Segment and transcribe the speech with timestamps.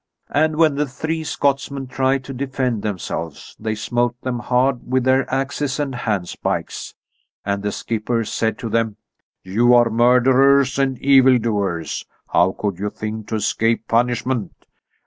[0.31, 5.31] And when the three Scotsmen tried to defend themselves, they smote them hard with their
[5.31, 6.95] axes and handspikes,
[7.45, 8.97] and the skipper said to them:
[9.43, 12.03] "You are murderers and evildoers.
[12.29, 14.65] How could you think to escape punishment?